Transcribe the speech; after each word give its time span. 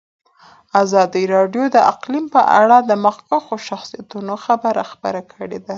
ازادي 0.83 1.23
راډیو 1.35 1.63
د 1.75 1.77
اقلیم 1.93 2.25
په 2.35 2.41
اړه 2.61 2.77
د 2.89 2.91
مخکښو 3.05 3.55
شخصیتونو 3.67 4.33
خبرې 4.45 4.83
خپرې 4.91 5.23
کړي. 5.33 5.57